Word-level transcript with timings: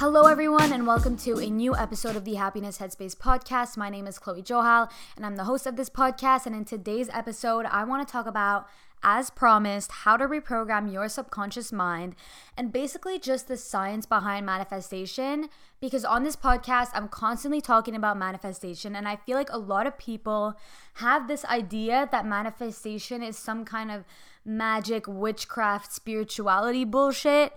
Hello, 0.00 0.28
everyone, 0.28 0.72
and 0.72 0.86
welcome 0.86 1.14
to 1.18 1.38
a 1.40 1.50
new 1.50 1.76
episode 1.76 2.16
of 2.16 2.24
the 2.24 2.36
Happiness 2.36 2.78
Headspace 2.78 3.14
podcast. 3.14 3.76
My 3.76 3.90
name 3.90 4.06
is 4.06 4.18
Chloe 4.18 4.40
Johal, 4.40 4.90
and 5.14 5.26
I'm 5.26 5.36
the 5.36 5.44
host 5.44 5.66
of 5.66 5.76
this 5.76 5.90
podcast. 5.90 6.46
And 6.46 6.56
in 6.56 6.64
today's 6.64 7.10
episode, 7.10 7.66
I 7.66 7.84
want 7.84 8.08
to 8.08 8.10
talk 8.10 8.24
about, 8.26 8.66
as 9.02 9.28
promised, 9.28 9.92
how 9.92 10.16
to 10.16 10.24
reprogram 10.26 10.90
your 10.90 11.06
subconscious 11.10 11.70
mind 11.70 12.14
and 12.56 12.72
basically 12.72 13.18
just 13.18 13.46
the 13.46 13.58
science 13.58 14.06
behind 14.06 14.46
manifestation. 14.46 15.50
Because 15.82 16.06
on 16.06 16.22
this 16.22 16.34
podcast, 16.34 16.88
I'm 16.94 17.08
constantly 17.08 17.60
talking 17.60 17.94
about 17.94 18.16
manifestation, 18.16 18.96
and 18.96 19.06
I 19.06 19.16
feel 19.16 19.36
like 19.36 19.52
a 19.52 19.58
lot 19.58 19.86
of 19.86 19.98
people 19.98 20.54
have 20.94 21.28
this 21.28 21.44
idea 21.44 22.08
that 22.10 22.24
manifestation 22.24 23.22
is 23.22 23.36
some 23.36 23.66
kind 23.66 23.90
of 23.90 24.06
magic, 24.46 25.04
witchcraft, 25.06 25.92
spirituality 25.92 26.86
bullshit 26.86 27.52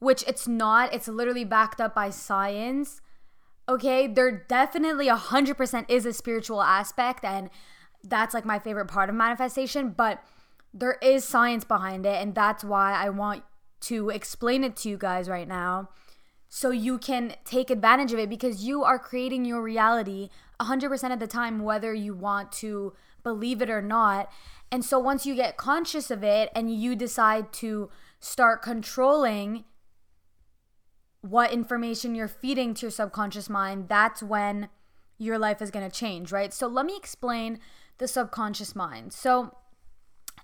which 0.00 0.24
it's 0.26 0.48
not. 0.48 0.92
It's 0.92 1.08
literally 1.08 1.44
backed 1.44 1.80
up 1.80 1.94
by 1.94 2.10
science. 2.10 3.00
Okay, 3.68 4.08
there 4.08 4.44
definitely 4.48 5.06
100% 5.06 5.84
is 5.88 6.04
a 6.04 6.12
spiritual 6.12 6.60
aspect, 6.60 7.24
and 7.24 7.50
that's 8.02 8.34
like 8.34 8.44
my 8.44 8.58
favorite 8.58 8.88
part 8.88 9.08
of 9.08 9.14
manifestation, 9.14 9.90
but 9.90 10.22
there 10.74 10.98
is 11.00 11.24
science 11.24 11.64
behind 11.64 12.04
it, 12.04 12.20
and 12.20 12.34
that's 12.34 12.64
why 12.64 12.94
I 12.94 13.10
want 13.10 13.44
to 13.82 14.10
explain 14.10 14.64
it 14.64 14.76
to 14.78 14.88
you 14.88 14.98
guys 14.98 15.28
right 15.28 15.48
now 15.48 15.88
so 16.48 16.70
you 16.70 16.98
can 16.98 17.36
take 17.44 17.70
advantage 17.70 18.12
of 18.12 18.18
it 18.18 18.28
because 18.28 18.64
you 18.64 18.82
are 18.82 18.98
creating 18.98 19.44
your 19.44 19.62
reality 19.62 20.30
100% 20.60 21.12
of 21.12 21.20
the 21.20 21.26
time, 21.28 21.60
whether 21.60 21.94
you 21.94 22.12
want 22.12 22.50
to 22.50 22.92
believe 23.22 23.62
it 23.62 23.70
or 23.70 23.80
not. 23.80 24.28
And 24.72 24.84
so 24.84 24.98
once 24.98 25.24
you 25.24 25.36
get 25.36 25.56
conscious 25.56 26.10
of 26.10 26.24
it 26.24 26.50
and 26.54 26.74
you 26.74 26.96
decide 26.96 27.52
to 27.54 27.88
start 28.18 28.62
controlling 28.62 29.64
what 31.22 31.52
information 31.52 32.14
you're 32.14 32.28
feeding 32.28 32.74
to 32.74 32.82
your 32.86 32.90
subconscious 32.90 33.50
mind, 33.50 33.88
that's 33.88 34.22
when 34.22 34.68
your 35.18 35.38
life 35.38 35.60
is 35.60 35.70
going 35.70 35.88
to 35.88 35.94
change, 35.94 36.32
right? 36.32 36.52
So 36.52 36.66
let 36.66 36.86
me 36.86 36.96
explain 36.96 37.58
the 37.98 38.08
subconscious 38.08 38.74
mind. 38.74 39.12
So 39.12 39.54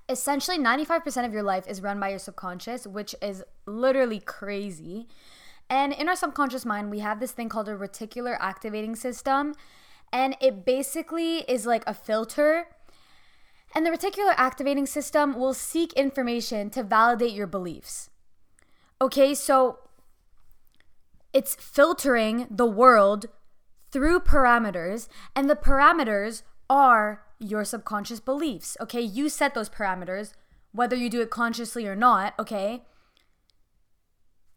essentially 0.08 0.58
95% 0.58 1.24
of 1.24 1.33
your 1.33 1.42
life 1.42 1.66
is 1.66 1.80
run 1.83 1.98
by 1.98 2.10
your 2.10 2.18
subconscious, 2.18 2.86
which 2.86 3.14
is 3.22 3.42
literally 3.64 4.20
crazy. 4.20 5.08
And 5.68 5.92
in 5.92 6.08
our 6.08 6.16
subconscious 6.16 6.64
mind, 6.64 6.90
we 6.90 7.00
have 7.00 7.20
this 7.20 7.33
thing 7.33 7.48
called 7.48 7.68
a 7.68 7.77
reticular 7.77 8.36
activating 8.38 8.94
system, 8.94 9.55
and 10.12 10.36
it 10.40 10.64
basically 10.64 11.38
is 11.48 11.66
like 11.66 11.83
a 11.86 11.94
filter. 11.94 12.68
And 13.74 13.84
the 13.84 13.90
reticular 13.90 14.34
activating 14.36 14.86
system 14.86 15.38
will 15.38 15.55
seek 15.55 15.92
information 15.94 16.70
to 16.70 16.83
validate 16.83 17.33
your 17.33 17.48
beliefs. 17.48 18.11
Okay, 19.00 19.34
so 19.34 19.80
it's 21.32 21.55
filtering 21.55 22.46
the 22.50 22.66
world 22.66 23.27
through 23.91 24.20
parameters, 24.20 25.08
and 25.34 25.48
the 25.48 25.56
parameters 25.56 26.42
are 26.68 27.22
your 27.38 27.64
subconscious 27.64 28.20
beliefs. 28.20 28.77
Okay, 28.80 29.00
you 29.00 29.28
set 29.28 29.55
those 29.55 29.68
parameters, 29.68 30.33
whether 30.72 30.96
you 30.96 31.08
do 31.08 31.20
it 31.20 31.30
consciously 31.30 31.86
or 31.86 31.96
not. 31.96 32.34
Okay. 32.38 32.83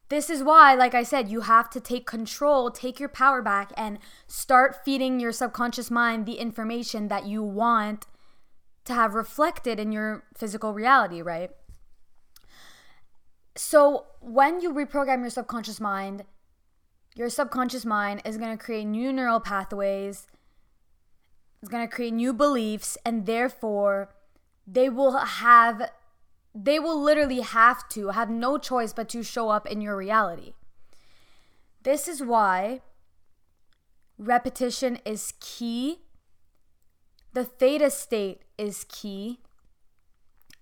This 0.10 0.30
is 0.30 0.42
why, 0.42 0.74
like 0.74 0.96
I 0.96 1.04
said, 1.04 1.30
you 1.30 1.42
have 1.42 1.70
to 1.70 1.80
take 1.80 2.08
control, 2.08 2.72
take 2.72 3.00
your 3.00 3.10
power 3.10 3.44
back, 3.44 3.72
and 3.78 4.00
start 4.26 4.84
feeding 4.84 5.20
your 5.20 5.32
subconscious 5.32 5.92
mind 5.92 6.26
the 6.26 6.40
information 6.40 7.10
that 7.10 7.28
you 7.28 7.44
want 7.44 8.08
to 8.86 8.94
have 8.94 9.14
reflected 9.14 9.80
in 9.80 9.92
your 9.92 10.24
physical 10.36 10.74
reality, 10.74 11.22
right? 11.22 11.52
So, 13.56 14.08
when 14.20 14.62
you 14.62 14.74
reprogram 14.74 15.20
your 15.22 15.30
subconscious 15.30 15.80
mind, 15.80 16.24
your 17.16 17.30
subconscious 17.30 17.86
mind 17.86 18.22
is 18.26 18.38
going 18.38 18.56
to 18.56 18.64
create 18.64 18.86
new 18.86 19.12
neural 19.12 19.40
pathways, 19.40 20.28
it's 21.62 21.70
going 21.70 21.88
to 21.88 21.94
create 21.94 22.14
new 22.14 22.34
beliefs, 22.34 22.98
and 23.06 23.26
therefore 23.26 24.16
they 24.66 24.90
will 24.90 25.18
have, 25.18 25.92
they 26.56 26.80
will 26.80 27.02
literally 27.02 27.42
have 27.42 27.88
to 27.90 28.10
have 28.10 28.30
no 28.30 28.58
choice 28.58 28.94
but 28.94 29.10
to 29.10 29.24
show 29.24 29.50
up 29.50 29.68
in 29.68 29.82
your 29.82 29.98
reality. 29.98 30.54
This 31.84 32.08
is 32.08 32.22
why 32.22 32.82
repetition 34.18 35.00
is 35.06 35.34
key. 35.40 36.00
The 37.34 37.46
theta 37.46 37.90
state 37.90 38.44
is 38.58 38.86
key. 38.90 39.40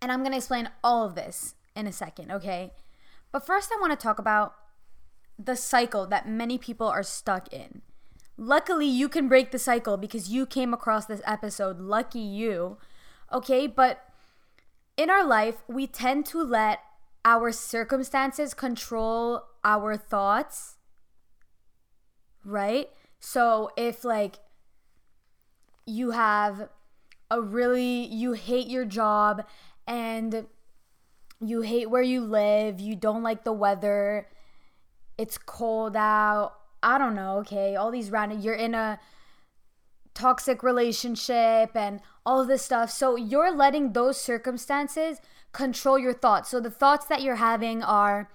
And 0.02 0.12
I'm 0.12 0.20
going 0.20 0.32
to 0.32 0.38
explain 0.38 0.70
all 0.84 1.06
of 1.06 1.16
this 1.16 1.56
in 1.76 1.88
a 1.88 1.92
second, 1.92 2.32
okay? 2.32 2.74
But 3.32 3.46
first, 3.46 3.72
I 3.72 3.80
want 3.80 3.92
to 3.92 4.04
talk 4.04 4.20
about 4.20 4.54
the 5.38 5.56
cycle 5.56 6.06
that 6.08 6.28
many 6.28 6.58
people 6.58 6.88
are 6.88 7.04
stuck 7.04 7.52
in. 7.54 7.82
Luckily, 8.38 8.86
you 8.86 9.10
can 9.10 9.28
break 9.28 9.52
the 9.52 9.60
cycle 9.60 9.98
because 9.98 10.30
you 10.30 10.46
came 10.46 10.74
across 10.74 11.06
this 11.06 11.22
episode. 11.26 11.80
Lucky 11.80 12.20
you. 12.20 12.78
Okay, 13.34 13.68
but 13.68 14.04
in 14.96 15.10
our 15.10 15.26
life, 15.26 15.56
we 15.68 15.88
tend 15.88 16.26
to 16.28 16.44
let 16.44 16.80
our 17.26 17.52
circumstances 17.52 18.54
control 18.54 19.44
our 19.64 19.98
thoughts. 19.98 20.78
Right? 22.46 22.90
So 23.20 23.72
if, 23.76 24.06
like, 24.06 24.38
you 25.86 26.12
have 26.12 26.70
a 27.30 27.42
really, 27.42 28.06
you 28.06 28.34
hate 28.34 28.68
your 28.68 28.86
job 28.86 29.46
and 29.88 30.48
you 31.40 31.62
hate 31.62 31.90
where 31.90 32.04
you 32.04 32.22
live, 32.22 32.80
you 32.80 32.96
don't 32.96 33.24
like 33.24 33.44
the 33.44 33.54
weather, 33.54 34.28
it's 35.18 35.38
cold 35.38 35.96
out. 35.96 36.54
I 36.84 36.98
don't 36.98 37.16
know, 37.16 37.38
okay, 37.40 37.76
all 37.76 37.92
these 37.92 38.12
random, 38.12 38.40
you're 38.40 38.54
in 38.54 38.76
a 38.76 39.00
toxic 40.14 40.64
relationship 40.64 41.76
and 41.76 42.02
all 42.26 42.46
this 42.46 42.64
stuff. 42.64 42.92
So 42.92 43.16
you're 43.16 43.52
letting 43.52 43.94
those 43.94 44.20
circumstances 44.20 45.20
control 45.54 45.98
your 45.98 46.14
thoughts. 46.14 46.50
So 46.50 46.60
the 46.60 46.72
thoughts 46.72 47.06
that 47.08 47.22
you're 47.22 47.36
having 47.36 47.84
are, 47.84 48.30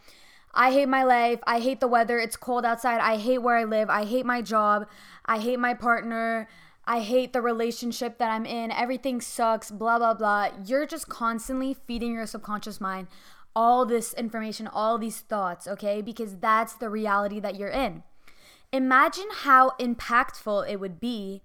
I 0.54 0.72
hate 0.72 0.88
my 0.88 1.02
life. 1.02 1.40
I 1.46 1.60
hate 1.60 1.80
the 1.80 1.88
weather. 1.88 2.18
It's 2.18 2.36
cold 2.36 2.64
outside. 2.64 3.00
I 3.00 3.16
hate 3.16 3.38
where 3.38 3.56
I 3.56 3.64
live. 3.64 3.88
I 3.88 4.04
hate 4.04 4.26
my 4.26 4.42
job. 4.42 4.86
I 5.24 5.38
hate 5.38 5.58
my 5.58 5.74
partner. 5.74 6.48
I 6.84 7.00
hate 7.00 7.32
the 7.32 7.40
relationship 7.40 8.18
that 8.18 8.30
I'm 8.30 8.44
in. 8.44 8.70
Everything 8.70 9.20
sucks. 9.20 9.70
Blah, 9.70 9.98
blah, 9.98 10.14
blah. 10.14 10.50
You're 10.64 10.86
just 10.86 11.08
constantly 11.08 11.74
feeding 11.74 12.12
your 12.12 12.26
subconscious 12.26 12.80
mind 12.80 13.06
all 13.54 13.84
this 13.84 14.14
information, 14.14 14.66
all 14.66 14.98
these 14.98 15.20
thoughts, 15.20 15.66
okay? 15.66 16.00
Because 16.00 16.36
that's 16.38 16.74
the 16.74 16.88
reality 16.88 17.40
that 17.40 17.56
you're 17.56 17.68
in. 17.68 18.02
Imagine 18.72 19.28
how 19.30 19.70
impactful 19.78 20.68
it 20.68 20.80
would 20.80 20.98
be 20.98 21.42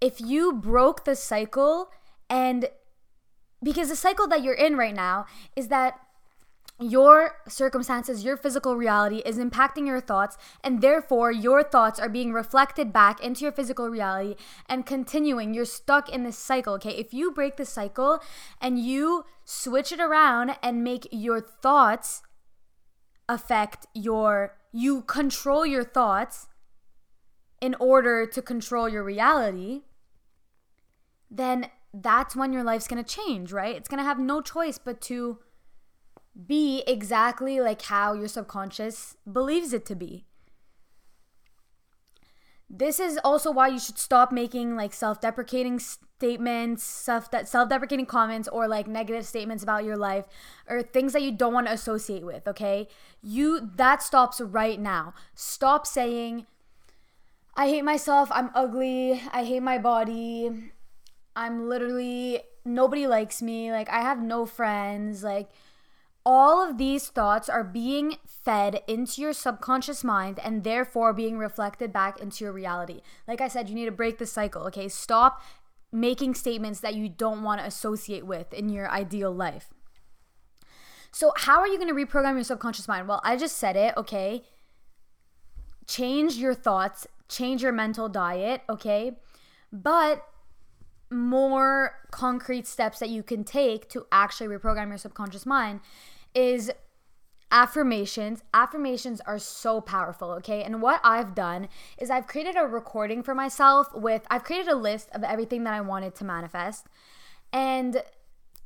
if 0.00 0.20
you 0.20 0.52
broke 0.52 1.04
the 1.04 1.14
cycle 1.14 1.90
and 2.28 2.68
because 3.62 3.88
the 3.88 3.96
cycle 3.96 4.26
that 4.28 4.42
you're 4.42 4.54
in 4.54 4.76
right 4.76 4.94
now 4.94 5.26
is 5.54 5.68
that 5.68 6.00
your 6.78 7.36
circumstances, 7.48 8.22
your 8.22 8.36
physical 8.36 8.76
reality 8.76 9.22
is 9.24 9.38
impacting 9.38 9.86
your 9.86 10.00
thoughts, 10.00 10.36
and 10.62 10.82
therefore 10.82 11.32
your 11.32 11.62
thoughts 11.62 11.98
are 11.98 12.08
being 12.08 12.32
reflected 12.32 12.92
back 12.92 13.20
into 13.20 13.44
your 13.44 13.52
physical 13.52 13.88
reality 13.88 14.36
and 14.68 14.84
continuing. 14.84 15.54
You're 15.54 15.64
stuck 15.64 16.10
in 16.10 16.24
this 16.24 16.38
cycle, 16.38 16.74
okay? 16.74 16.90
If 16.90 17.14
you 17.14 17.32
break 17.32 17.56
the 17.56 17.64
cycle 17.64 18.20
and 18.60 18.78
you 18.78 19.24
switch 19.44 19.90
it 19.90 20.00
around 20.00 20.56
and 20.62 20.84
make 20.84 21.08
your 21.10 21.40
thoughts 21.40 22.22
affect 23.28 23.86
your, 23.94 24.58
you 24.70 25.02
control 25.02 25.64
your 25.64 25.84
thoughts 25.84 26.46
in 27.60 27.74
order 27.80 28.26
to 28.26 28.42
control 28.42 28.86
your 28.86 29.02
reality, 29.02 29.82
then 31.30 31.70
that's 31.94 32.36
when 32.36 32.52
your 32.52 32.62
life's 32.62 32.86
gonna 32.86 33.02
change, 33.02 33.50
right? 33.50 33.74
It's 33.74 33.88
gonna 33.88 34.04
have 34.04 34.18
no 34.18 34.42
choice 34.42 34.76
but 34.76 35.00
to 35.02 35.38
be 36.44 36.82
exactly 36.86 37.60
like 37.60 37.82
how 37.82 38.12
your 38.12 38.28
subconscious 38.28 39.16
believes 39.30 39.72
it 39.72 39.86
to 39.86 39.94
be. 39.94 40.24
This 42.68 42.98
is 42.98 43.18
also 43.22 43.52
why 43.52 43.68
you 43.68 43.78
should 43.78 43.98
stop 43.98 44.32
making 44.32 44.74
like 44.74 44.92
self-deprecating 44.92 45.78
statements, 45.78 46.82
self 46.82 47.30
that 47.30 47.48
self-deprecating 47.48 48.06
comments 48.06 48.48
or 48.48 48.66
like 48.66 48.88
negative 48.88 49.24
statements 49.24 49.62
about 49.62 49.84
your 49.84 49.96
life 49.96 50.24
or 50.68 50.82
things 50.82 51.12
that 51.12 51.22
you 51.22 51.30
don't 51.30 51.52
want 51.52 51.68
to 51.68 51.72
associate 51.72 52.26
with, 52.26 52.48
okay? 52.48 52.88
You 53.22 53.70
that 53.76 54.02
stops 54.02 54.40
right 54.40 54.80
now. 54.80 55.14
Stop 55.34 55.86
saying 55.86 56.46
I 57.54 57.68
hate 57.68 57.84
myself, 57.84 58.28
I'm 58.32 58.50
ugly, 58.54 59.22
I 59.32 59.44
hate 59.44 59.62
my 59.62 59.78
body. 59.78 60.72
I'm 61.36 61.68
literally 61.68 62.40
nobody 62.64 63.06
likes 63.06 63.40
me, 63.40 63.70
like 63.70 63.88
I 63.88 64.00
have 64.00 64.20
no 64.20 64.44
friends, 64.44 65.22
like 65.22 65.50
all 66.26 66.68
of 66.68 66.76
these 66.76 67.06
thoughts 67.08 67.48
are 67.48 67.64
being 67.64 68.16
fed 68.26 68.82
into 68.88 69.22
your 69.22 69.32
subconscious 69.32 70.02
mind 70.02 70.40
and 70.42 70.64
therefore 70.64 71.12
being 71.12 71.38
reflected 71.38 71.92
back 71.92 72.20
into 72.20 72.44
your 72.44 72.52
reality. 72.52 73.00
Like 73.28 73.40
I 73.40 73.48
said, 73.48 73.68
you 73.68 73.74
need 73.74 73.86
to 73.86 73.92
break 73.92 74.18
the 74.18 74.26
cycle, 74.26 74.62
okay? 74.64 74.88
Stop 74.88 75.40
making 75.92 76.34
statements 76.34 76.80
that 76.80 76.96
you 76.96 77.08
don't 77.08 77.44
want 77.44 77.60
to 77.60 77.66
associate 77.66 78.26
with 78.26 78.52
in 78.52 78.68
your 78.68 78.90
ideal 78.90 79.32
life. 79.32 79.68
So, 81.12 81.32
how 81.36 81.60
are 81.60 81.68
you 81.68 81.78
going 81.78 81.88
to 81.88 81.94
reprogram 81.94 82.34
your 82.34 82.44
subconscious 82.44 82.88
mind? 82.88 83.08
Well, 83.08 83.22
I 83.24 83.36
just 83.36 83.56
said 83.56 83.76
it, 83.76 83.94
okay? 83.96 84.42
change 85.86 86.36
your 86.36 86.54
thoughts, 86.54 87.06
change 87.28 87.62
your 87.62 87.72
mental 87.72 88.08
diet, 88.08 88.62
okay? 88.68 89.16
But 89.72 90.22
more 91.10 91.94
concrete 92.10 92.66
steps 92.66 92.98
that 92.98 93.08
you 93.08 93.22
can 93.22 93.44
take 93.44 93.88
to 93.90 94.06
actually 94.10 94.48
reprogram 94.48 94.88
your 94.88 94.98
subconscious 94.98 95.46
mind 95.46 95.80
is 96.36 96.70
affirmations. 97.50 98.42
Affirmations 98.52 99.20
are 99.22 99.38
so 99.38 99.80
powerful, 99.80 100.30
okay? 100.32 100.62
And 100.62 100.82
what 100.82 101.00
I've 101.02 101.34
done 101.34 101.68
is 101.98 102.10
I've 102.10 102.26
created 102.26 102.56
a 102.56 102.66
recording 102.66 103.22
for 103.22 103.34
myself 103.34 103.88
with, 103.94 104.22
I've 104.30 104.44
created 104.44 104.68
a 104.68 104.76
list 104.76 105.08
of 105.12 105.24
everything 105.24 105.64
that 105.64 105.72
I 105.72 105.80
wanted 105.80 106.14
to 106.16 106.24
manifest. 106.24 106.86
And 107.52 108.02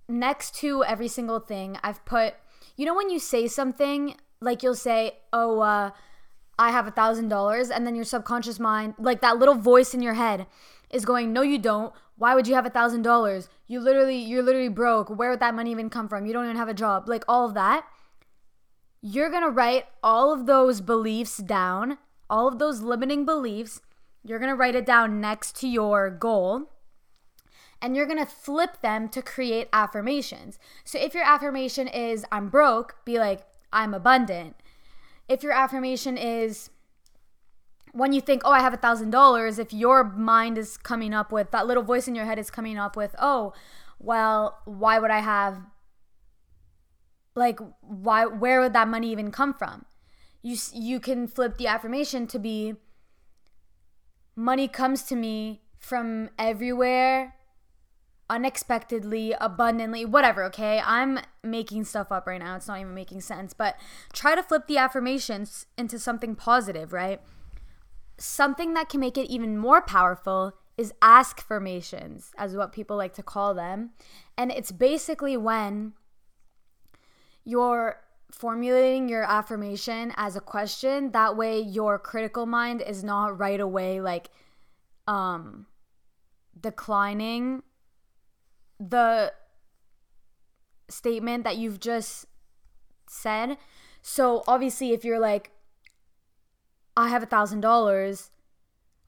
next 0.08 0.54
to 0.56 0.82
every 0.84 1.08
single 1.08 1.38
thing, 1.38 1.78
I've 1.84 2.04
put, 2.04 2.34
you 2.76 2.84
know, 2.84 2.94
when 2.94 3.10
you 3.10 3.20
say 3.20 3.46
something, 3.46 4.16
like 4.40 4.62
you'll 4.62 4.74
say, 4.74 5.18
oh, 5.32 5.60
uh, 5.60 5.90
I 6.58 6.70
have 6.72 6.86
a 6.86 6.90
thousand 6.90 7.28
dollars, 7.28 7.70
and 7.70 7.86
then 7.86 7.94
your 7.94 8.04
subconscious 8.04 8.58
mind, 8.58 8.94
like 8.98 9.20
that 9.20 9.38
little 9.38 9.54
voice 9.54 9.94
in 9.94 10.02
your 10.02 10.14
head, 10.14 10.46
is 10.90 11.04
going, 11.04 11.32
no, 11.32 11.42
you 11.42 11.58
don't. 11.58 11.94
Why 12.20 12.36
would 12.36 12.46
you 12.46 12.54
have 12.54 12.66
a 12.66 12.70
thousand 12.70 13.02
dollars? 13.02 13.48
You 13.66 13.80
literally, 13.80 14.18
you're 14.18 14.42
literally 14.42 14.68
broke. 14.68 15.08
Where 15.08 15.30
would 15.30 15.40
that 15.40 15.54
money 15.54 15.72
even 15.72 15.90
come 15.90 16.08
from? 16.08 16.26
You 16.26 16.32
don't 16.32 16.44
even 16.44 16.56
have 16.56 16.68
a 16.68 16.74
job. 16.74 17.08
Like 17.08 17.24
all 17.26 17.46
of 17.46 17.54
that 17.54 17.84
you're 19.02 19.30
to 19.42 19.50
write 19.50 19.86
all 20.02 20.32
of 20.32 20.46
those 20.46 20.80
beliefs 20.80 21.38
down, 21.38 21.98
all 22.28 22.46
of 22.46 22.58
those 22.58 22.82
limiting 22.82 23.24
beliefs. 23.24 23.80
You're 24.22 24.38
to 24.50 24.56
write 24.56 24.74
it 24.74 24.84
down 24.84 25.20
next 25.20 25.56
to 25.60 25.68
your 25.68 26.10
goal. 26.10 26.70
And 27.80 27.96
you're 27.96 28.06
to 28.18 28.26
flip 28.26 28.82
them 28.82 29.08
to 29.08 29.22
create 29.22 29.68
affirmations. 29.72 30.58
So 30.84 30.98
if 30.98 31.14
your 31.14 31.24
affirmation 31.24 31.88
is, 31.88 32.26
I'm 32.30 32.50
broke, 32.50 32.96
be 33.06 33.18
like, 33.18 33.46
I'm 33.72 33.94
abundant. 33.94 34.56
If 35.28 35.42
your 35.42 35.52
affirmation 35.52 36.18
is, 36.18 36.68
when 37.92 38.12
you 38.12 38.20
think, 38.20 38.42
oh, 38.44 38.52
I 38.52 38.60
have 38.60 38.74
a 38.74 38.78
thousand 38.78 39.10
dollars, 39.10 39.58
if 39.58 39.72
your 39.72 40.04
mind 40.04 40.58
is 40.58 40.76
coming 40.76 41.12
up 41.12 41.32
with 41.32 41.50
that 41.50 41.66
little 41.66 41.82
voice 41.82 42.06
in 42.06 42.14
your 42.14 42.24
head 42.24 42.38
is 42.38 42.50
coming 42.50 42.78
up 42.78 42.96
with, 42.96 43.14
oh, 43.18 43.52
well, 43.98 44.58
why 44.64 44.98
would 44.98 45.10
I 45.10 45.20
have 45.20 45.58
like 47.34 47.60
why 47.80 48.26
where 48.26 48.60
would 48.60 48.72
that 48.72 48.88
money 48.88 49.10
even 49.10 49.30
come 49.30 49.54
from? 49.54 49.84
You 50.42 50.56
you 50.72 51.00
can 51.00 51.26
flip 51.28 51.58
the 51.58 51.66
affirmation 51.66 52.26
to 52.28 52.38
be 52.38 52.74
money 54.34 54.68
comes 54.68 55.02
to 55.04 55.16
me 55.16 55.62
from 55.78 56.30
everywhere 56.38 57.36
unexpectedly 58.28 59.34
abundantly 59.40 60.04
whatever 60.04 60.44
okay? 60.44 60.80
I'm 60.84 61.20
making 61.42 61.84
stuff 61.84 62.10
up 62.10 62.26
right 62.26 62.40
now. 62.40 62.56
It's 62.56 62.68
not 62.68 62.80
even 62.80 62.94
making 62.94 63.20
sense. 63.20 63.52
But 63.52 63.76
try 64.12 64.34
to 64.34 64.42
flip 64.42 64.66
the 64.66 64.78
affirmations 64.78 65.66
into 65.76 65.98
something 65.98 66.34
positive 66.34 66.92
right 66.92 67.20
something 68.20 68.74
that 68.74 68.88
can 68.88 69.00
make 69.00 69.18
it 69.18 69.30
even 69.30 69.56
more 69.56 69.80
powerful 69.80 70.52
is 70.76 70.92
ask 71.02 71.40
formations 71.40 72.32
as 72.38 72.54
what 72.54 72.72
people 72.72 72.96
like 72.96 73.14
to 73.14 73.22
call 73.22 73.54
them. 73.54 73.90
And 74.36 74.52
it's 74.52 74.70
basically 74.70 75.36
when 75.36 75.94
you're 77.44 78.00
formulating 78.30 79.08
your 79.08 79.24
affirmation 79.24 80.12
as 80.16 80.36
a 80.36 80.40
question 80.40 81.10
that 81.10 81.36
way 81.36 81.58
your 81.58 81.98
critical 81.98 82.46
mind 82.46 82.80
is 82.80 83.02
not 83.02 83.36
right 83.40 83.58
away 83.58 84.00
like 84.00 84.30
um 85.08 85.66
declining 86.60 87.60
the 88.78 89.32
statement 90.88 91.42
that 91.42 91.56
you've 91.56 91.80
just 91.80 92.26
said. 93.08 93.58
So 94.00 94.44
obviously 94.46 94.92
if 94.92 95.04
you're 95.04 95.18
like 95.18 95.50
i 97.00 97.08
have 97.08 97.22
a 97.22 97.26
thousand 97.26 97.60
dollars 97.60 98.30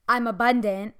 i'm 0.07 0.27
abundant 0.27 0.93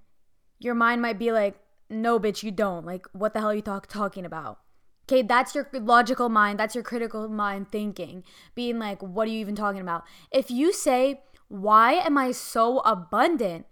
your 0.59 0.75
mind 0.75 1.01
might 1.01 1.19
be 1.19 1.31
like 1.31 1.59
no 1.89 2.19
bitch 2.19 2.43
you 2.43 2.51
don't 2.51 2.85
like 2.85 3.05
what 3.13 3.33
the 3.33 3.39
hell 3.39 3.49
are 3.49 3.55
you 3.55 3.61
talk- 3.61 3.87
talking 3.87 4.25
about 4.25 4.59
Okay, 5.09 5.21
that's 5.21 5.53
your 5.53 5.67
logical 5.73 6.29
mind, 6.29 6.59
that's 6.59 6.75
your 6.75 6.83
critical 6.83 7.27
mind 7.27 7.71
thinking, 7.71 8.23
being 8.55 8.79
like, 8.79 9.01
what 9.01 9.27
are 9.27 9.31
you 9.31 9.39
even 9.39 9.55
talking 9.55 9.81
about? 9.81 10.03
If 10.31 10.49
you 10.49 10.71
say, 10.71 11.21
why 11.49 11.93
am 11.93 12.17
I 12.17 12.31
so 12.31 12.79
abundant? 12.79 13.65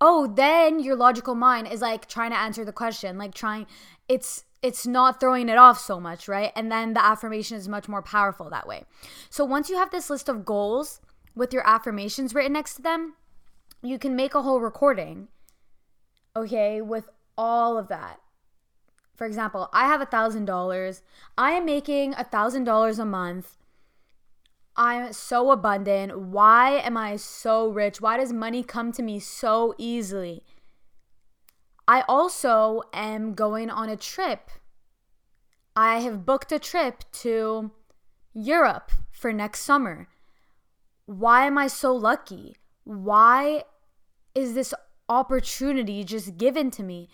Oh, 0.00 0.26
then 0.26 0.80
your 0.80 0.96
logical 0.96 1.34
mind 1.34 1.68
is 1.68 1.82
like 1.82 2.08
trying 2.08 2.30
to 2.30 2.38
answer 2.38 2.64
the 2.64 2.72
question, 2.72 3.18
like 3.18 3.34
trying, 3.34 3.66
it's, 4.08 4.44
it's 4.62 4.86
not 4.86 5.20
throwing 5.20 5.50
it 5.50 5.58
off 5.58 5.78
so 5.78 6.00
much, 6.00 6.28
right? 6.28 6.50
And 6.56 6.72
then 6.72 6.94
the 6.94 7.04
affirmation 7.04 7.58
is 7.58 7.68
much 7.68 7.86
more 7.86 8.02
powerful 8.02 8.48
that 8.48 8.66
way. 8.66 8.84
So 9.28 9.44
once 9.44 9.68
you 9.68 9.76
have 9.76 9.90
this 9.90 10.08
list 10.08 10.30
of 10.30 10.46
goals 10.46 11.00
with 11.34 11.52
your 11.52 11.66
affirmations 11.66 12.34
written 12.34 12.52
next 12.52 12.74
to 12.74 12.82
them, 12.82 13.14
you 13.82 13.98
can 13.98 14.14
make 14.16 14.34
a 14.34 14.42
whole 14.42 14.60
recording, 14.60 15.28
okay, 16.36 16.80
with 16.80 17.08
all 17.36 17.78
of 17.78 17.88
that 17.88 18.20
for 19.20 19.26
example, 19.26 19.68
I 19.74 19.84
have 19.84 20.00
a 20.00 20.06
thousand 20.06 20.46
dollars. 20.46 21.02
I 21.36 21.50
am 21.50 21.66
making 21.66 22.14
a 22.14 22.24
thousand 22.24 22.64
dollars 22.64 22.98
a 22.98 23.04
month. 23.04 23.58
I'm 24.78 25.12
so 25.12 25.50
abundant. 25.50 26.18
Why 26.18 26.78
am 26.78 26.96
I 26.96 27.16
so 27.16 27.68
rich? 27.68 28.00
Why 28.00 28.16
does 28.16 28.32
money 28.32 28.62
come 28.62 28.92
to 28.92 29.02
me 29.02 29.20
so 29.20 29.74
easily? 29.76 30.42
I 31.86 32.02
also 32.08 32.80
am 32.94 33.34
going 33.34 33.68
on 33.68 33.90
a 33.90 33.96
trip. 33.96 34.48
I 35.76 35.98
have 35.98 36.24
booked 36.24 36.50
a 36.50 36.58
trip 36.58 37.04
to 37.20 37.72
Europe 38.32 38.90
for 39.12 39.34
next 39.34 39.60
summer. 39.60 40.08
Why 41.10 41.46
am 41.46 41.58
I 41.58 41.66
so 41.66 41.92
lucky? 41.92 42.56
Why 42.84 43.64
is 44.34 44.54
this 44.54 44.72
opportunity 45.08 46.04
just 46.04 46.38
given 46.38 46.70
to 46.70 46.82
me? 46.82 47.08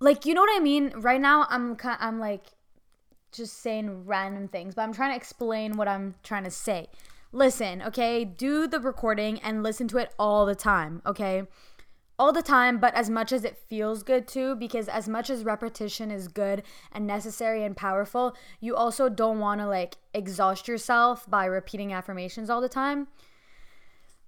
like 0.00 0.24
you 0.24 0.34
know 0.34 0.40
what 0.40 0.56
I 0.56 0.62
mean? 0.62 0.92
Right 0.96 1.20
now 1.20 1.46
I'm 1.50 1.76
I'm 1.82 2.18
like 2.18 2.46
just 3.32 3.60
saying 3.60 4.06
random 4.06 4.48
things, 4.48 4.74
but 4.74 4.82
I'm 4.82 4.92
trying 4.92 5.10
to 5.10 5.16
explain 5.16 5.76
what 5.76 5.88
I'm 5.88 6.14
trying 6.22 6.44
to 6.44 6.50
say. 6.50 6.88
Listen, 7.32 7.82
okay? 7.82 8.24
Do 8.24 8.66
the 8.66 8.80
recording 8.80 9.38
and 9.40 9.62
listen 9.62 9.86
to 9.88 9.98
it 9.98 10.14
all 10.18 10.46
the 10.46 10.54
time, 10.54 11.02
okay? 11.04 11.42
All 12.18 12.32
the 12.32 12.42
time, 12.42 12.78
but 12.78 12.94
as 12.94 13.08
much 13.08 13.30
as 13.30 13.44
it 13.44 13.56
feels 13.56 14.02
good 14.02 14.26
too, 14.26 14.56
because 14.56 14.88
as 14.88 15.08
much 15.08 15.30
as 15.30 15.44
repetition 15.44 16.10
is 16.10 16.26
good 16.26 16.64
and 16.90 17.06
necessary 17.06 17.62
and 17.62 17.76
powerful, 17.76 18.36
you 18.60 18.74
also 18.74 19.08
don't 19.08 19.38
want 19.38 19.60
to 19.60 19.68
like 19.68 19.96
exhaust 20.12 20.66
yourself 20.66 21.30
by 21.30 21.44
repeating 21.44 21.92
affirmations 21.92 22.50
all 22.50 22.60
the 22.60 22.68
time. 22.68 23.06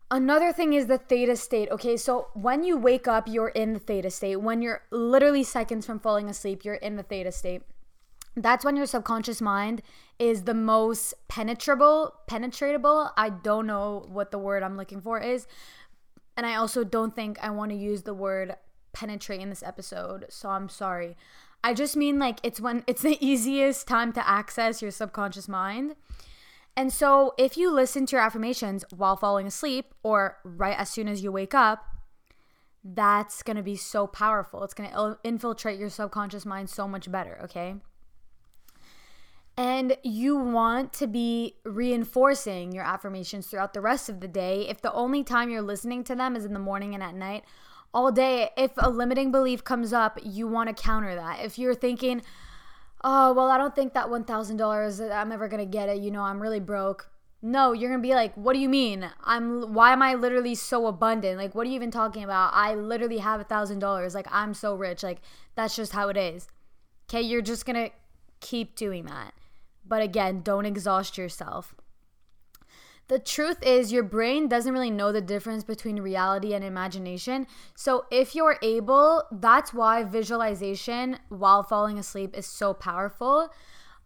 Another 0.08 0.52
thing 0.52 0.72
is 0.72 0.86
the 0.86 0.98
theta 0.98 1.36
state. 1.36 1.68
Okay, 1.70 1.96
so 1.96 2.28
when 2.34 2.64
you 2.64 2.76
wake 2.76 3.08
up, 3.08 3.28
you're 3.28 3.48
in 3.48 3.74
the 3.74 3.78
theta 3.80 4.10
state. 4.10 4.36
When 4.36 4.60
you're 4.62 4.82
literally 4.90 5.44
seconds 5.44 5.86
from 5.86 6.00
falling 6.00 6.28
asleep, 6.28 6.64
you're 6.64 6.74
in 6.74 6.96
the 6.96 7.04
theta 7.04 7.30
state. 7.30 7.62
That's 8.36 8.64
when 8.64 8.76
your 8.76 8.86
subconscious 8.86 9.40
mind 9.40 9.82
is 10.18 10.44
the 10.44 10.54
most 10.54 11.14
penetrable, 11.28 12.14
penetratable. 12.28 13.10
I 13.16 13.30
don't 13.30 13.66
know 13.66 14.06
what 14.08 14.30
the 14.30 14.38
word 14.38 14.62
I'm 14.62 14.76
looking 14.76 15.00
for 15.00 15.20
is. 15.20 15.46
And 16.40 16.46
I 16.46 16.54
also 16.54 16.84
don't 16.84 17.14
think 17.14 17.38
I 17.42 17.50
want 17.50 17.70
to 17.70 17.76
use 17.76 18.04
the 18.04 18.14
word 18.14 18.56
penetrate 18.94 19.42
in 19.42 19.50
this 19.50 19.62
episode. 19.62 20.24
So 20.30 20.48
I'm 20.48 20.70
sorry. 20.70 21.14
I 21.62 21.74
just 21.74 21.98
mean 21.98 22.18
like 22.18 22.40
it's 22.42 22.58
when 22.58 22.82
it's 22.86 23.02
the 23.02 23.18
easiest 23.20 23.86
time 23.86 24.14
to 24.14 24.26
access 24.26 24.80
your 24.80 24.90
subconscious 24.90 25.48
mind. 25.48 25.96
And 26.74 26.90
so, 26.90 27.34
if 27.36 27.58
you 27.58 27.70
listen 27.70 28.06
to 28.06 28.16
your 28.16 28.24
affirmations 28.24 28.86
while 28.88 29.16
falling 29.16 29.46
asleep 29.46 29.92
or 30.02 30.38
right 30.42 30.78
as 30.78 30.88
soon 30.88 31.08
as 31.08 31.22
you 31.22 31.30
wake 31.30 31.52
up, 31.52 31.84
that's 32.82 33.42
going 33.42 33.58
to 33.58 33.62
be 33.62 33.76
so 33.76 34.06
powerful. 34.06 34.64
It's 34.64 34.72
going 34.72 34.88
to 34.88 35.18
infiltrate 35.22 35.78
your 35.78 35.90
subconscious 35.90 36.46
mind 36.46 36.70
so 36.70 36.88
much 36.88 37.12
better, 37.12 37.38
okay? 37.44 37.74
And 39.60 39.94
you 40.02 40.36
want 40.36 40.94
to 40.94 41.06
be 41.06 41.56
reinforcing 41.66 42.72
your 42.72 42.82
affirmations 42.82 43.46
throughout 43.46 43.74
the 43.74 43.82
rest 43.82 44.08
of 44.08 44.20
the 44.20 44.26
day. 44.26 44.66
If 44.70 44.80
the 44.80 44.90
only 44.94 45.22
time 45.22 45.50
you're 45.50 45.60
listening 45.60 46.02
to 46.04 46.14
them 46.14 46.34
is 46.34 46.46
in 46.46 46.54
the 46.54 46.58
morning 46.58 46.94
and 46.94 47.02
at 47.02 47.14
night, 47.14 47.44
all 47.92 48.10
day, 48.10 48.48
if 48.56 48.70
a 48.78 48.88
limiting 48.88 49.30
belief 49.30 49.62
comes 49.62 49.92
up, 49.92 50.18
you 50.24 50.48
want 50.48 50.74
to 50.74 50.82
counter 50.82 51.14
that. 51.14 51.44
If 51.44 51.58
you're 51.58 51.74
thinking, 51.74 52.22
oh, 53.04 53.34
well, 53.34 53.50
I 53.50 53.58
don't 53.58 53.74
think 53.76 53.92
that 53.92 54.06
$1,000 54.06 55.10
uh, 55.10 55.12
I'm 55.12 55.30
ever 55.30 55.46
going 55.46 55.60
to 55.60 55.70
get 55.70 55.90
it. 55.90 56.00
You 56.00 56.10
know, 56.10 56.22
I'm 56.22 56.40
really 56.40 56.58
broke. 56.58 57.10
No, 57.42 57.72
you're 57.74 57.90
going 57.90 58.00
to 58.00 58.08
be 58.08 58.14
like, 58.14 58.34
what 58.36 58.54
do 58.54 58.60
you 58.60 58.68
mean? 58.70 59.10
I'm, 59.22 59.74
why 59.74 59.92
am 59.92 60.00
I 60.00 60.14
literally 60.14 60.54
so 60.54 60.86
abundant? 60.86 61.36
Like, 61.36 61.54
what 61.54 61.66
are 61.66 61.68
you 61.68 61.76
even 61.76 61.90
talking 61.90 62.24
about? 62.24 62.52
I 62.54 62.76
literally 62.76 63.18
have 63.18 63.42
a 63.42 63.44
$1,000. 63.44 64.14
Like, 64.14 64.26
I'm 64.30 64.54
so 64.54 64.74
rich. 64.74 65.02
Like, 65.02 65.20
that's 65.54 65.76
just 65.76 65.92
how 65.92 66.08
it 66.08 66.16
is. 66.16 66.48
Okay. 67.10 67.20
You're 67.20 67.42
just 67.42 67.66
going 67.66 67.90
to 67.90 67.94
keep 68.40 68.74
doing 68.74 69.04
that. 69.04 69.34
But 69.90 70.00
again, 70.00 70.40
don't 70.42 70.64
exhaust 70.64 71.18
yourself. 71.18 71.74
The 73.08 73.18
truth 73.18 73.58
is, 73.64 73.90
your 73.90 74.04
brain 74.04 74.46
doesn't 74.48 74.72
really 74.72 74.90
know 74.90 75.10
the 75.10 75.20
difference 75.20 75.64
between 75.64 76.00
reality 76.00 76.54
and 76.54 76.64
imagination. 76.64 77.48
So, 77.74 78.06
if 78.12 78.36
you're 78.36 78.56
able, 78.62 79.24
that's 79.32 79.74
why 79.74 80.04
visualization 80.04 81.18
while 81.28 81.64
falling 81.64 81.98
asleep 81.98 82.38
is 82.38 82.46
so 82.46 82.72
powerful. 82.72 83.52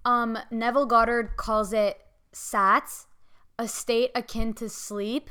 Um, 0.07 0.39
Neville 0.51 0.87
Goddard 0.87 1.37
calls 1.37 1.75
it 1.75 1.99
SATS, 2.33 3.05
a 3.59 3.69
state 3.69 4.11
akin 4.15 4.55
to 4.55 4.71
sleep. 4.71 5.29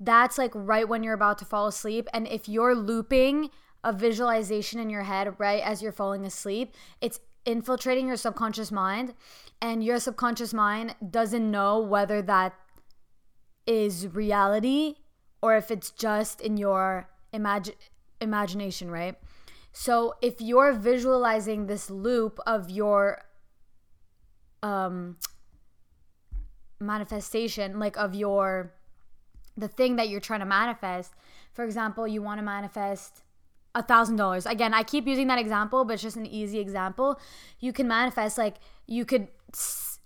that's 0.00 0.36
like 0.38 0.52
right 0.54 0.88
when 0.88 1.02
you're 1.02 1.14
about 1.14 1.38
to 1.38 1.44
fall 1.44 1.66
asleep. 1.66 2.08
And 2.12 2.26
if 2.28 2.48
you're 2.48 2.74
looping 2.74 3.50
a 3.84 3.92
visualization 3.92 4.80
in 4.80 4.90
your 4.90 5.04
head 5.04 5.34
right 5.38 5.62
as 5.62 5.80
you're 5.82 5.92
falling 5.92 6.26
asleep, 6.26 6.74
it's 7.00 7.20
infiltrating 7.46 8.08
your 8.08 8.16
subconscious 8.16 8.70
mind. 8.70 9.14
And 9.62 9.82
your 9.82 9.98
subconscious 9.98 10.52
mind 10.52 10.96
doesn't 11.10 11.50
know 11.50 11.80
whether 11.80 12.20
that 12.22 12.54
is 13.66 14.08
reality 14.08 14.96
or 15.40 15.56
if 15.56 15.70
it's 15.70 15.90
just 15.90 16.40
in 16.40 16.56
your 16.56 17.08
imagine 17.32 17.74
imagination, 18.20 18.90
right? 18.90 19.16
So 19.72 20.14
if 20.20 20.40
you're 20.40 20.72
visualizing 20.72 21.66
this 21.66 21.90
loop 21.90 22.38
of 22.46 22.70
your 22.70 23.22
um 24.62 25.16
manifestation, 26.80 27.78
like 27.78 27.96
of 27.96 28.14
your 28.14 28.74
the 29.56 29.68
thing 29.68 29.96
that 29.96 30.08
you're 30.08 30.20
trying 30.20 30.40
to 30.40 30.46
manifest. 30.46 31.14
For 31.52 31.64
example, 31.64 32.06
you 32.06 32.20
want 32.22 32.38
to 32.38 32.44
manifest 32.44 33.22
a 33.76 33.82
thousand 33.82 34.16
dollars. 34.16 34.46
Again, 34.46 34.74
I 34.74 34.82
keep 34.82 35.06
using 35.06 35.28
that 35.28 35.38
example, 35.38 35.84
but 35.84 35.94
it's 35.94 36.02
just 36.02 36.16
an 36.16 36.26
easy 36.26 36.58
example. 36.58 37.20
You 37.60 37.72
can 37.72 37.86
manifest 37.86 38.38
like 38.38 38.56
you 38.86 39.04
could 39.04 39.28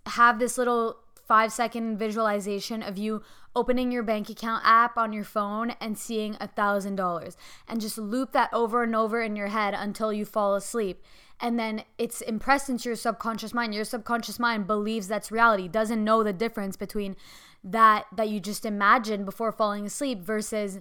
have 0.06 0.38
this 0.38 0.58
little 0.58 0.96
five 1.26 1.52
second 1.52 1.96
visualization 1.96 2.82
of 2.82 2.98
you 2.98 3.22
opening 3.54 3.92
your 3.92 4.02
bank 4.02 4.28
account 4.28 4.62
app 4.66 4.98
on 4.98 5.12
your 5.12 5.24
phone 5.24 5.70
and 5.80 5.96
seeing 5.96 6.36
a 6.40 6.48
thousand 6.48 6.96
dollars 6.96 7.36
and 7.68 7.80
just 7.80 7.96
loop 7.96 8.32
that 8.32 8.52
over 8.52 8.82
and 8.82 8.96
over 8.96 9.22
in 9.22 9.36
your 9.36 9.46
head 9.46 9.72
until 9.72 10.12
you 10.12 10.24
fall 10.24 10.56
asleep 10.56 11.02
and 11.40 11.58
then 11.58 11.82
it's 11.98 12.20
impressed 12.22 12.68
into 12.68 12.88
your 12.88 12.96
subconscious 12.96 13.54
mind 13.54 13.74
your 13.74 13.84
subconscious 13.84 14.38
mind 14.38 14.66
believes 14.66 15.08
that's 15.08 15.32
reality 15.32 15.68
doesn't 15.68 16.04
know 16.04 16.22
the 16.22 16.32
difference 16.32 16.76
between 16.76 17.16
that 17.62 18.06
that 18.14 18.28
you 18.28 18.40
just 18.40 18.64
imagined 18.64 19.24
before 19.24 19.52
falling 19.52 19.86
asleep 19.86 20.20
versus 20.20 20.80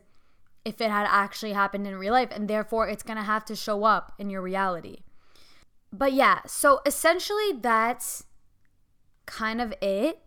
if 0.70 0.80
it 0.80 0.90
had 0.90 1.08
actually 1.10 1.54
happened 1.54 1.86
in 1.86 1.96
real 1.96 2.14
life 2.14 2.30
and 2.32 2.48
therefore 2.48 2.88
it's 2.88 3.04
to 3.18 3.24
have 3.24 3.44
to 3.44 3.56
show 3.56 3.84
up 3.84 4.14
in 4.18 4.30
your 4.30 4.42
reality 4.42 5.00
but 5.92 6.14
yeah 6.14 6.40
so 6.46 6.80
essentially 6.86 7.52
that's 7.62 8.24
kind 9.26 9.60
of 9.60 9.74
it 9.82 10.22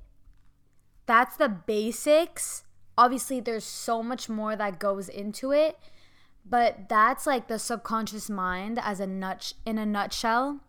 that's 1.07 1.37
the 1.37 1.49
basics. 1.49 2.65
Obviously, 2.97 3.41
there's 3.41 3.65
so 3.65 4.03
much 4.03 4.29
more 4.29 4.57
that 4.57 4.79
goes 4.79 5.09
into 5.09 5.53
it, 5.53 5.79
but 6.45 6.89
that's 6.89 7.27
like 7.27 7.49
the 7.49 7.59
subconscious 7.59 8.31
mind 8.31 8.79
as 8.83 9.01
a 9.01 9.07
nut 9.07 9.53
in 9.67 9.79
a 9.79 9.87
nutshell. 9.87 10.61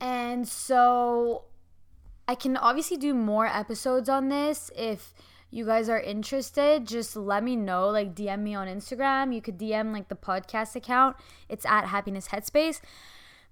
And 0.00 0.48
so 0.48 1.44
I 2.26 2.34
can 2.34 2.56
obviously 2.56 2.96
do 2.96 3.14
more 3.14 3.46
episodes 3.46 4.08
on 4.08 4.28
this 4.28 4.70
if 4.76 5.14
you 5.52 5.66
guys 5.66 5.90
are 5.90 6.00
interested, 6.00 6.86
just 6.86 7.14
let 7.14 7.44
me 7.44 7.56
know. 7.56 7.90
Like, 7.90 8.14
DM 8.14 8.40
me 8.40 8.54
on 8.54 8.66
Instagram. 8.66 9.34
You 9.34 9.42
could 9.42 9.58
DM 9.58 9.92
like 9.92 10.08
the 10.08 10.16
podcast 10.16 10.74
account, 10.74 11.16
it's 11.48 11.66
at 11.66 11.84
Happiness 11.84 12.28
Headspace. 12.28 12.80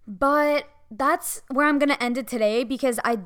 But 0.07 0.64
that's 0.90 1.42
where 1.49 1.66
I'm 1.66 1.78
to 1.90 2.02
end 2.02 2.16
it 2.16 2.26
today 2.26 2.64
because 2.64 2.99
I 3.04 3.19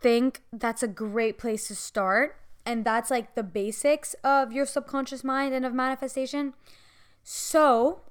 think 0.00 0.42
that's 0.52 0.84
a 0.84 0.88
great 0.88 1.38
place 1.38 1.66
to 1.66 1.74
start. 1.74 2.36
And 2.64 2.84
that's 2.84 3.10
like 3.10 3.34
the 3.34 3.42
basics 3.42 4.14
of 4.22 4.52
your 4.52 4.64
subconscious 4.64 5.24
mind 5.24 5.52
and 5.52 5.66
of 5.66 5.74
manifestation. 5.74 6.54
So, 7.24 8.02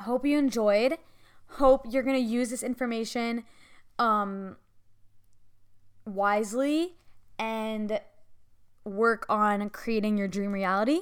hope 0.00 0.26
you 0.26 0.38
enjoyed. 0.38 0.98
Hope 1.52 1.86
you're 1.88 2.02
to 2.22 2.22
use 2.22 2.50
this 2.50 2.62
information 2.62 3.44
um, 3.98 4.56
wisely 6.04 6.96
and 7.38 8.00
work 8.88 9.26
on 9.28 9.70
creating 9.70 10.16
your 10.16 10.28
dream 10.28 10.52
reality. 10.52 11.00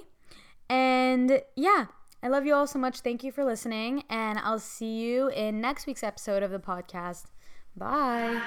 And 0.68 1.42
yeah, 1.54 1.86
I 2.22 2.28
love 2.28 2.44
you 2.44 2.54
all 2.54 2.66
so 2.66 2.78
much. 2.78 3.00
Thank 3.00 3.22
you 3.22 3.32
for 3.32 3.44
listening. 3.44 4.04
And 4.10 4.38
I'll 4.38 4.58
see 4.58 4.98
you 4.98 5.28
in 5.28 5.60
next 5.60 5.86
week's 5.86 6.02
episode 6.02 6.42
of 6.42 6.50
the 6.50 6.58
podcast. 6.58 7.24
Bye. 7.76 8.40